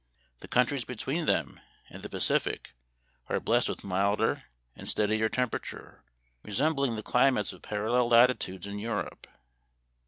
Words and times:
The 0.39 0.47
countries 0.47 0.83
between 0.83 1.27
them 1.27 1.59
and 1.87 2.01
the 2.01 2.09
Pacific 2.09 2.73
are 3.27 3.39
blessed 3.39 3.69
with 3.69 3.83
milder 3.83 4.45
and 4.75 4.89
steadier 4.89 5.29
temperature, 5.29 6.03
resembling 6.41 6.95
the 6.95 7.03
cli 7.03 7.29
mates 7.29 7.53
of 7.53 7.61
parallel 7.61 8.09
latitudes 8.09 8.65
in 8.65 8.79
Europe. 8.79 9.27